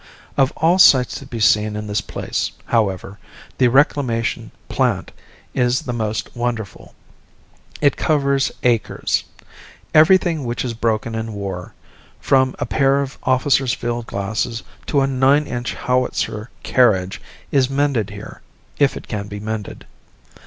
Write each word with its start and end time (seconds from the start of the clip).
Of 0.35 0.51
all 0.57 0.79
sights 0.79 1.19
to 1.19 1.27
be 1.27 1.39
seen 1.39 1.75
in 1.75 1.85
this 1.85 2.01
place, 2.01 2.53
however, 2.65 3.19
the 3.59 3.67
reclamation 3.67 4.49
"plant" 4.67 5.11
is 5.53 5.81
the 5.83 5.93
most 5.93 6.35
wonderful. 6.35 6.95
It 7.81 7.97
covers 7.97 8.51
acres. 8.63 9.25
Everything 9.93 10.43
which 10.43 10.65
is 10.65 10.73
broken 10.73 11.13
in 11.13 11.33
war, 11.33 11.75
from 12.19 12.55
a 12.57 12.65
pair 12.65 12.99
of 13.03 13.19
officer's 13.21 13.73
field 13.73 14.07
glasses 14.07 14.63
to 14.87 15.01
a 15.01 15.05
nine 15.05 15.45
inch 15.45 15.75
howitzer 15.75 16.49
carriage 16.63 17.21
is 17.51 17.69
mended 17.69 18.09
here 18.09 18.41
if 18.79 18.97
it 18.97 19.07
can 19.07 19.27
be 19.27 19.39
mended. 19.39 19.85